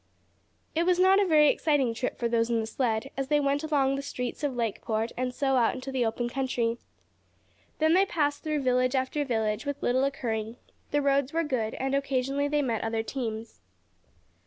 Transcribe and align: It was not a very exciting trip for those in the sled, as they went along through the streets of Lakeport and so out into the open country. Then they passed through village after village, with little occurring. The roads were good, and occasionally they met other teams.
It 0.73 0.87
was 0.87 0.97
not 0.97 1.19
a 1.21 1.27
very 1.27 1.47
exciting 1.49 1.93
trip 1.93 2.17
for 2.17 2.27
those 2.27 2.49
in 2.49 2.59
the 2.59 2.65
sled, 2.65 3.11
as 3.15 3.27
they 3.27 3.39
went 3.39 3.63
along 3.63 3.89
through 3.89 3.95
the 3.97 4.01
streets 4.01 4.43
of 4.43 4.55
Lakeport 4.55 5.11
and 5.15 5.31
so 5.31 5.57
out 5.57 5.75
into 5.75 5.91
the 5.91 6.07
open 6.07 6.27
country. 6.27 6.79
Then 7.77 7.93
they 7.93 8.07
passed 8.07 8.41
through 8.41 8.63
village 8.63 8.95
after 8.95 9.23
village, 9.23 9.63
with 9.67 9.83
little 9.83 10.03
occurring. 10.03 10.55
The 10.89 11.03
roads 11.03 11.33
were 11.33 11.43
good, 11.43 11.75
and 11.75 11.93
occasionally 11.93 12.47
they 12.47 12.63
met 12.63 12.83
other 12.83 13.03
teams. 13.03 13.59